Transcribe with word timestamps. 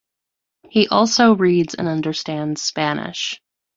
He 0.67 0.87
also 0.87 1.35
reads 1.35 1.75
and 1.75 1.87
understands 1.87 2.63
Spanish. 2.63 3.39